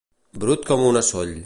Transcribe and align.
Brut 0.45 0.65
com 0.71 0.85
una 0.93 1.05
soll. 1.13 1.37